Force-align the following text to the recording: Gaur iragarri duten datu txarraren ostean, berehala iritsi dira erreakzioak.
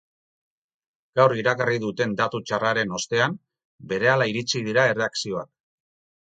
Gaur 1.19 1.35
iragarri 1.41 1.81
duten 1.83 2.15
datu 2.21 2.41
txarraren 2.45 2.95
ostean, 3.01 3.37
berehala 3.93 4.29
iritsi 4.33 4.63
dira 4.71 4.89
erreakzioak. 4.95 5.51